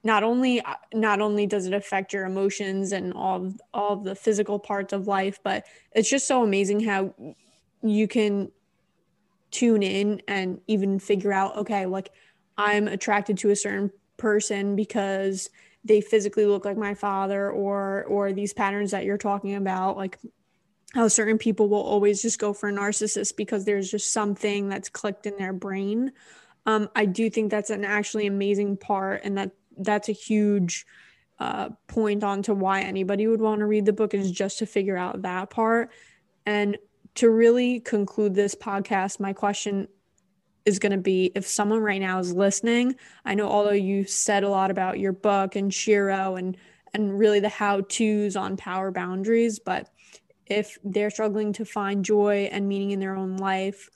not 0.05 0.23
only 0.23 0.63
not 0.95 1.21
only 1.21 1.47
does 1.47 1.67
it 1.67 1.73
affect 1.73 2.13
your 2.13 2.25
emotions 2.25 2.93
and 2.93 3.13
all 3.15 3.47
of, 3.47 3.61
all 3.75 3.93
of 3.95 4.05
the 4.05 4.15
physical 4.15 4.59
parts 4.59 4.93
of 4.93 5.07
life 5.07 5.39
but 5.43 5.67
it's 5.93 6.09
just 6.09 6.27
so 6.27 6.43
amazing 6.43 6.81
how 6.81 7.13
you 7.83 8.07
can 8.07 8.51
tune 9.51 9.83
in 9.83 10.23
and 10.29 10.61
even 10.67 10.99
figure 10.99 11.33
out 11.33 11.57
okay 11.57 11.87
like 11.87 12.11
i'm 12.57 12.87
attracted 12.87 13.37
to 13.39 13.51
a 13.51 13.57
certain 13.57 13.91
person 14.17 14.77
because 14.77 15.51
they 15.85 16.01
physically 16.01 16.47
look 16.47 16.65
like 16.65 16.77
my 16.77 16.95
father 16.95 17.51
or 17.51 18.05
or 18.05 18.33
these 18.33 18.53
patterns 18.53 18.91
that 18.91 19.05
you're 19.05 19.19
talking 19.19 19.55
about 19.55 19.97
like 19.97 20.19
how 20.95 21.07
certain 21.07 21.39
people 21.39 21.69
will 21.69 21.83
always 21.83 22.23
just 22.23 22.39
go 22.39 22.53
for 22.53 22.69
a 22.69 22.73
narcissist 22.73 23.37
because 23.37 23.65
there's 23.65 23.91
just 23.91 24.13
something 24.13 24.69
that's 24.69 24.89
clicked 24.89 25.27
in 25.27 25.37
their 25.37 25.53
brain. 25.53 26.13
Um, 26.67 26.89
i 26.95 27.07
do 27.07 27.31
think 27.31 27.51
that's 27.51 27.71
an 27.71 27.85
actually 27.85 28.27
amazing 28.27 28.77
part 28.77 29.23
and 29.25 29.39
that 29.39 29.53
that's 29.79 30.09
a 30.09 30.13
huge 30.13 30.85
uh, 31.39 31.71
point 31.87 32.25
on 32.25 32.43
to 32.43 32.55
why 32.55 32.81
anybody 32.81 33.27
would 33.27 33.41
want 33.41 33.61
to 33.61 33.67
read 33.67 33.87
the 33.87 33.93
book 33.93 34.15
is 34.15 34.31
just 34.31 34.59
to 34.59 34.67
figure 34.67 34.97
out 34.97 35.23
that 35.23 35.51
part. 35.51 35.91
And 36.45 36.77
to 37.17 37.31
really 37.31 37.81
conclude 37.81 38.35
this 38.35 38.55
podcast 38.55 39.21
my 39.21 39.33
question 39.33 39.89
is 40.69 40.79
going 40.79 40.93
to 40.93 40.99
be 40.99 41.33
if 41.35 41.47
someone 41.47 41.81
right 41.81 42.01
now 42.01 42.19
is 42.19 42.33
listening 42.33 42.95
i 43.25 43.35
know 43.35 43.49
although 43.49 43.71
you 43.71 44.05
said 44.05 44.45
a 44.45 44.49
lot 44.49 44.71
about 44.71 44.99
your 44.99 45.13
book 45.13 45.57
and 45.57 45.73
SHERO 45.73 46.39
and 46.39 46.57
and 46.95 47.19
really 47.19 47.41
the 47.41 47.49
how 47.49 47.81
to's 47.83 48.37
on 48.37 48.57
power 48.57 48.91
boundaries 48.91 49.59
but 49.59 49.89
if 50.47 50.79
they're 50.85 51.11
struggling 51.11 51.53
to 51.55 51.65
find 51.65 52.05
joy 52.05 52.49
and 52.53 52.69
meaning 52.69 52.93
in 52.93 53.01
their 53.01 53.17
own 53.17 53.37
life 53.37 53.89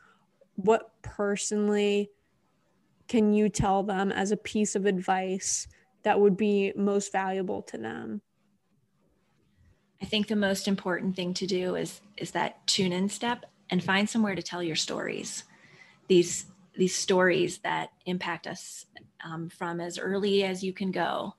what 0.57 0.91
personally 1.03 2.11
can 3.09 3.35
you 3.35 3.51
tell 3.51 3.83
them 3.83 4.11
as 4.11 4.31
a 4.31 4.37
piece 4.37 4.75
of 4.75 4.87
advice 4.87 5.69
that 6.03 6.19
would 6.19 6.37
be 6.37 6.73
most 6.75 7.13
valuable 7.13 7.63
to 7.63 7.79
them? 7.79 8.23
I 10.01 10.07
think 10.07 10.29
the 10.29 10.37
most 10.37 10.67
important 10.67 11.15
thing 11.15 11.35
to 11.35 11.47
do 11.47 11.77
is 11.77 12.01
is 12.17 12.33
that 12.33 12.67
tune 12.67 12.93
in 12.93 13.09
step 13.09 13.45
and 13.71 13.83
find 13.83 14.09
somewhere 14.09 14.35
to 14.35 14.43
tell 14.43 14.63
your 14.63 14.77
stories. 14.77 15.45
These 16.09 16.47
these 16.77 16.95
stories 16.95 17.59
that 17.59 17.91
impact 18.07 18.47
us 18.47 18.87
um, 19.25 19.49
from 19.49 19.81
as 19.81 19.99
early 19.99 20.45
as 20.45 20.63
you 20.63 20.73
can 20.73 20.91
go. 20.91 21.35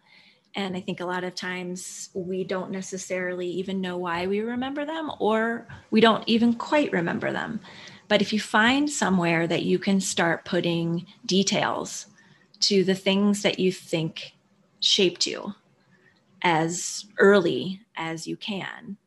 And 0.56 0.78
I 0.78 0.82
think 0.82 1.00
a 1.00 1.06
lot 1.06 1.24
of 1.24 1.34
times 1.34 2.10
we 2.14 2.44
don't 2.44 2.72
necessarily 2.72 3.48
even 3.48 3.82
know 3.82 3.98
why 3.98 4.28
we 4.28 4.42
remember 4.42 4.86
them, 4.86 5.12
or 5.20 5.68
we 5.90 6.00
don't 6.00 6.24
even 6.28 6.54
quite 6.54 6.92
remember 6.92 7.32
them. 7.32 7.60
But 8.08 8.22
if 8.22 8.32
you 8.32 8.40
find 8.40 8.90
somewhere 8.90 9.48
that 9.48 9.64
you 9.64 9.80
can 9.80 10.00
start 10.00 10.46
putting 10.46 11.08
details 11.26 12.08
to 12.62 12.84
the 12.84 12.96
things 12.96 13.42
that 13.42 13.58
you 13.58 13.72
think 13.72 14.36
shaped 14.80 15.26
you 15.26 15.56
as 16.44 17.06
early 17.18 17.82
as 17.96 18.28
you 18.28 18.38
can, 18.38 18.98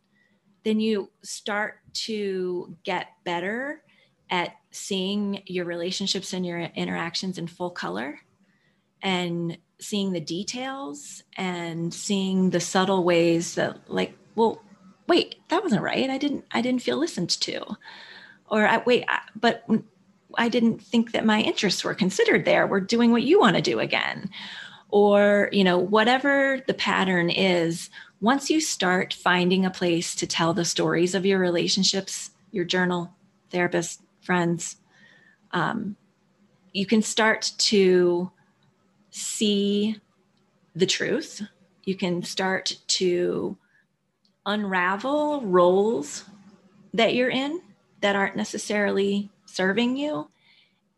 then 0.64 0.80
you 0.80 1.11
start 1.23 1.78
to 1.92 2.76
get 2.83 3.09
better 3.25 3.83
at 4.30 4.56
seeing 4.71 5.42
your 5.47 5.64
relationships 5.64 6.33
and 6.33 6.45
your 6.45 6.61
interactions 6.61 7.38
in 7.38 7.47
full 7.47 7.71
color 7.71 8.21
and 9.02 9.56
seeing 9.78 10.12
the 10.12 10.21
details 10.21 11.23
and 11.37 11.92
seeing 11.92 12.50
the 12.50 12.61
subtle 12.61 13.04
ways 13.04 13.54
that 13.54 13.78
like 13.88 14.16
well 14.35 14.62
wait 15.06 15.37
that 15.49 15.62
wasn't 15.62 15.83
right. 15.83 16.11
I 16.11 16.18
didn't 16.18 16.45
i 16.52 16.61
didn't 16.61 16.83
feel 16.83 16.99
listened 16.99 17.30
to. 17.30 17.64
Or 18.49 18.66
I, 18.66 18.78
wait 18.78 19.04
I, 19.09 19.21
but 19.35 19.64
i 20.37 20.49
didn't 20.49 20.83
think 20.83 21.12
that 21.12 21.25
my 21.25 21.40
interests 21.40 21.85
were 21.85 21.95
considered 21.95 22.45
there. 22.45 22.66
We're 22.66 22.80
doing 22.80 23.12
what 23.12 23.23
you 23.23 23.38
want 23.38 23.56
to 23.56 23.62
do 23.62 23.80
again. 23.80 24.30
Or 24.88 25.49
you 25.52 25.64
know 25.64 25.78
whatever 25.78 26.61
the 26.66 26.75
pattern 26.75 27.30
is 27.30 27.90
once 28.21 28.50
you 28.50 28.61
start 28.61 29.14
finding 29.14 29.66
a 29.66 29.71
place 29.71 30.14
to 30.16 30.26
tell 30.26 30.54
the 30.54 30.64
stories 30.64 31.14
of 31.14 31.26
your 31.26 31.38
relationships 31.38 32.30
your 32.50 32.64
journal 32.64 33.12
therapist 33.50 34.00
friends, 34.26 34.76
um, 35.52 35.97
you 36.73 36.85
can 36.85 37.00
start 37.00 37.52
to 37.56 38.30
see 39.11 39.99
the 40.75 40.85
truth. 40.85 41.40
You 41.85 41.95
can 41.95 42.23
start 42.23 42.76
to 42.88 43.56
unravel 44.45 45.40
roles 45.42 46.25
that 46.92 47.14
you're 47.14 47.30
in 47.30 47.62
that 48.00 48.16
aren't 48.16 48.37
necessarily 48.37 49.30
serving 49.47 49.97
you. 49.97 50.28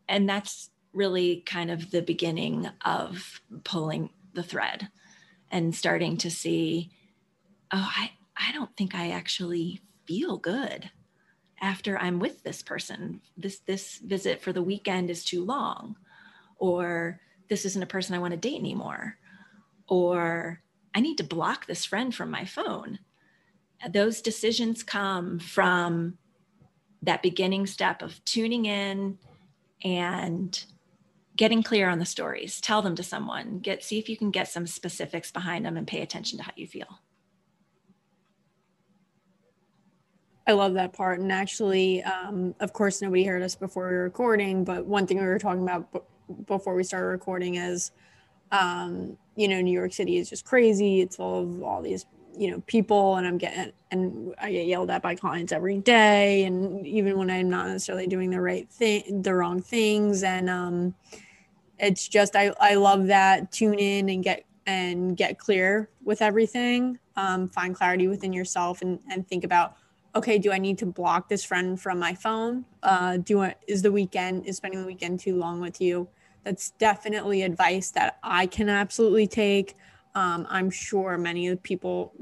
And 0.09 0.27
that's 0.27 0.71
really 0.91 1.43
kind 1.45 1.71
of 1.71 1.91
the 1.91 2.01
beginning 2.01 2.67
of 2.83 3.41
pulling 3.63 4.09
the 4.33 4.43
thread 4.43 4.89
and 5.51 5.73
starting 5.73 6.17
to 6.17 6.31
see, 6.31 6.89
oh, 7.71 7.89
I, 7.95 8.11
I 8.35 8.51
don't 8.51 8.75
think 8.75 8.95
I 8.95 9.11
actually 9.11 9.81
feel 10.05 10.37
good 10.37 10.91
after 11.61 11.97
I'm 11.97 12.19
with 12.19 12.43
this 12.43 12.61
person. 12.61 13.21
This 13.37 13.59
this 13.59 13.97
visit 13.97 14.41
for 14.41 14.53
the 14.53 14.63
weekend 14.63 15.09
is 15.09 15.23
too 15.23 15.43
long, 15.43 15.95
or 16.57 17.19
this 17.49 17.65
isn't 17.65 17.83
a 17.83 17.87
person 17.87 18.15
I 18.15 18.19
want 18.19 18.31
to 18.31 18.37
date 18.37 18.59
anymore, 18.59 19.17
or 19.87 20.61
I 20.93 21.01
need 21.01 21.17
to 21.17 21.23
block 21.23 21.65
this 21.65 21.85
friend 21.85 22.13
from 22.13 22.31
my 22.31 22.45
phone. 22.45 22.99
Those 23.89 24.21
decisions 24.21 24.83
come 24.83 25.39
from 25.39 26.17
that 27.01 27.21
beginning 27.21 27.65
step 27.65 28.01
of 28.01 28.23
tuning 28.25 28.65
in 28.65 29.17
and 29.83 30.63
getting 31.37 31.63
clear 31.63 31.89
on 31.89 31.99
the 31.99 32.05
stories. 32.05 32.59
Tell 32.59 32.81
them 32.81 32.95
to 32.95 33.03
someone. 33.03 33.59
Get 33.59 33.83
see 33.83 33.97
if 33.97 34.09
you 34.09 34.17
can 34.17 34.31
get 34.31 34.49
some 34.49 34.67
specifics 34.67 35.31
behind 35.31 35.65
them 35.65 35.77
and 35.77 35.87
pay 35.87 36.01
attention 36.01 36.37
to 36.37 36.43
how 36.43 36.51
you 36.55 36.67
feel. 36.67 36.99
I 40.49 40.53
love 40.53 40.73
that 40.73 40.93
part. 40.93 41.19
And 41.19 41.31
actually, 41.31 42.01
um, 42.01 42.55
of 42.59 42.73
course, 42.73 43.03
nobody 43.03 43.23
heard 43.23 43.43
us 43.43 43.53
before 43.53 43.87
we 43.87 43.93
were 43.93 44.03
recording, 44.03 44.63
but 44.63 44.83
one 44.83 45.05
thing 45.05 45.19
we 45.19 45.25
were 45.25 45.37
talking 45.37 45.61
about 45.61 45.93
b- 45.93 45.99
before 46.47 46.73
we 46.73 46.83
started 46.83 47.05
recording 47.05 47.53
is, 47.53 47.91
um, 48.51 49.15
you 49.35 49.47
know, 49.47 49.61
New 49.61 49.71
York 49.71 49.93
City 49.93 50.17
is 50.17 50.27
just 50.27 50.45
crazy. 50.45 51.01
It's 51.01 51.17
full 51.17 51.43
of 51.43 51.61
all 51.61 51.83
these, 51.83 52.07
you 52.35 52.49
know, 52.49 52.63
people, 52.65 53.17
and 53.17 53.27
I'm 53.27 53.37
getting, 53.37 53.71
and 53.91 54.33
I 54.41 54.51
get 54.51 54.65
yelled 54.65 54.89
at 54.89 55.03
by 55.03 55.13
clients 55.13 55.51
every 55.51 55.77
day. 55.77 56.45
And 56.45 56.83
even 56.87 57.15
when 57.19 57.29
I'm 57.29 57.51
not 57.51 57.67
necessarily 57.67 58.07
doing 58.07 58.31
the 58.31 58.41
right 58.41 58.67
thing, 58.71 59.21
the 59.21 59.35
wrong 59.35 59.61
things. 59.61 60.23
And 60.23 60.49
um, 60.49 60.95
it's 61.77 62.07
just, 62.07 62.35
I, 62.35 62.53
I 62.59 62.73
love 62.73 63.05
that. 63.05 63.51
Tune 63.51 63.77
in 63.77 64.09
and 64.09 64.23
get, 64.23 64.45
and 64.65 65.15
get 65.15 65.37
clear 65.37 65.91
with 66.03 66.23
everything. 66.23 66.97
Um, 67.17 67.49
find 67.49 67.75
clarity 67.75 68.07
within 68.07 68.33
yourself 68.33 68.81
and, 68.81 68.97
and 69.11 69.27
think 69.27 69.43
about 69.43 69.75
okay, 70.15 70.37
do 70.37 70.51
I 70.51 70.57
need 70.57 70.77
to 70.79 70.85
block 70.85 71.29
this 71.29 71.43
friend 71.43 71.79
from 71.79 71.99
my 71.99 72.13
phone? 72.13 72.65
Uh, 72.83 73.17
do 73.17 73.41
I, 73.41 73.55
is 73.67 73.81
the 73.81 73.91
weekend 73.91 74.45
is 74.45 74.57
spending 74.57 74.81
the 74.81 74.87
weekend 74.87 75.19
too 75.19 75.35
long 75.35 75.59
with 75.61 75.79
you? 75.79 76.07
That's 76.43 76.71
definitely 76.71 77.43
advice 77.43 77.91
that 77.91 78.17
I 78.23 78.47
can 78.47 78.69
absolutely 78.69 79.27
take. 79.27 79.75
Um, 80.15 80.47
I'm 80.49 80.69
sure 80.69 81.17
many 81.17 81.47
of 81.47 81.57
the 81.57 81.61
people 81.61 82.13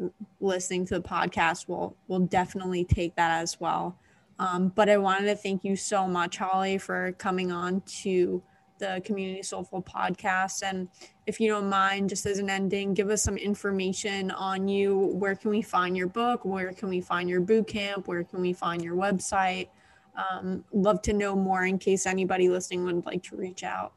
listening 0.42 0.86
to 0.88 0.96
the 0.96 1.08
podcast 1.08 1.68
will 1.68 1.96
will 2.08 2.20
definitely 2.20 2.84
take 2.84 3.16
that 3.16 3.42
as 3.42 3.60
well. 3.60 3.98
Um, 4.40 4.70
but 4.70 4.90
I 4.90 4.98
wanted 4.98 5.26
to 5.28 5.36
thank 5.36 5.64
you 5.64 5.76
so 5.76 6.08
much, 6.08 6.38
Holly, 6.38 6.78
for 6.78 7.14
coming 7.14 7.52
on 7.52 7.82
to 8.02 8.44
the 8.78 9.02
Community 9.06 9.44
Soulful 9.44 9.82
podcast. 9.82 10.62
And 10.64 10.88
if 11.26 11.40
you 11.40 11.50
don't 11.50 11.70
mind, 11.70 12.10
just 12.10 12.26
as 12.26 12.40
an 12.40 12.50
ending, 12.50 12.94
give 12.94 13.10
us 13.10 13.24
some 13.24 13.38
information 13.38 14.32
on 14.32 14.68
you. 14.68 14.98
Where 14.98 15.36
can 15.36 15.52
we 15.52 15.62
find 15.62 15.96
your 15.96 16.08
book? 16.08 16.46
Where 16.46 16.72
can 16.74 16.90
we 16.90 17.02
find 17.02 17.30
your 17.30 17.42
boot 17.42 17.68
camp? 17.68 18.08
Where 18.08 18.24
can 18.24 18.42
we 18.42 18.54
find 18.54 18.84
your 18.84 18.96
website? 18.96 19.70
Um, 20.18 20.64
love 20.74 21.02
to 21.04 21.14
know 21.14 21.36
more 21.36 21.66
in 21.66 21.78
case 21.78 22.06
anybody 22.06 22.50
listening 22.50 22.84
would 22.86 23.06
like 23.06 23.24
to 23.24 23.36
reach 23.36 23.64
out. 23.64 23.94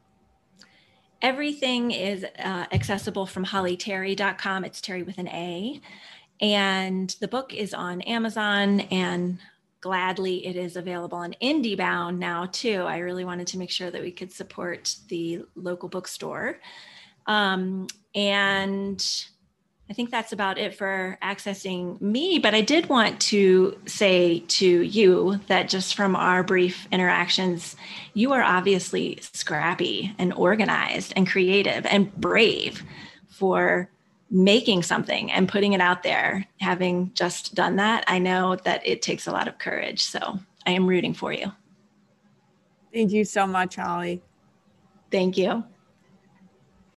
Everything 1.21 1.91
is 1.91 2.23
uh, 2.23 2.65
accessible 2.71 3.25
from 3.25 3.45
hollytarry.com. 3.45 4.65
It's 4.65 4.81
Tarry 4.81 5.03
with 5.03 5.17
an 5.17 5.27
A. 5.27 5.79
And 6.39 7.15
the 7.19 7.27
book 7.27 7.53
is 7.53 7.73
on 7.73 8.01
Amazon 8.01 8.81
and 8.81 9.37
gladly 9.81 10.45
it 10.45 10.55
is 10.55 10.77
available 10.77 11.17
on 11.17 11.35
IndieBound 11.41 12.19
now 12.19 12.45
too. 12.45 12.83
I 12.83 12.99
really 12.99 13.25
wanted 13.25 13.47
to 13.47 13.57
make 13.57 13.71
sure 13.71 13.91
that 13.91 14.01
we 14.01 14.11
could 14.11 14.31
support 14.31 14.95
the 15.09 15.43
local 15.55 15.89
bookstore. 15.89 16.59
Um, 17.25 17.87
and 18.15 19.03
I 19.89 19.93
think 19.93 20.09
that's 20.09 20.31
about 20.31 20.57
it 20.57 20.73
for 20.73 21.17
accessing 21.21 21.99
me. 21.99 22.39
But 22.39 22.55
I 22.55 22.61
did 22.61 22.87
want 22.87 23.19
to 23.23 23.77
say 23.85 24.39
to 24.47 24.65
you 24.65 25.41
that 25.47 25.67
just 25.67 25.95
from 25.95 26.15
our 26.15 26.43
brief 26.43 26.87
interactions, 26.93 27.75
you 28.13 28.31
are 28.31 28.41
obviously 28.41 29.19
scrappy 29.33 30.15
and 30.17 30.31
organized 30.33 31.11
and 31.17 31.27
creative 31.27 31.85
and 31.87 32.15
brave 32.15 32.83
for 33.27 33.89
making 34.31 34.81
something 34.81 35.29
and 35.31 35.49
putting 35.49 35.73
it 35.73 35.81
out 35.81 36.03
there, 36.03 36.47
having 36.61 37.11
just 37.13 37.53
done 37.53 37.75
that, 37.75 38.05
I 38.07 38.17
know 38.17 38.55
that 38.63 38.85
it 38.87 39.01
takes 39.01 39.27
a 39.27 39.31
lot 39.31 39.49
of 39.49 39.59
courage. 39.59 40.03
So 40.03 40.39
I 40.65 40.71
am 40.71 40.87
rooting 40.87 41.13
for 41.13 41.33
you. 41.33 41.51
Thank 42.93 43.11
you 43.11 43.25
so 43.25 43.45
much, 43.45 43.75
Holly. 43.75 44.21
Thank 45.11 45.37
you. 45.37 45.65